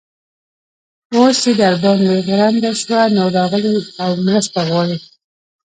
[1.15, 3.73] اوس چې در باندې غرنده شوه؛ نو، راغلې
[4.03, 4.97] او مرسته غواړې.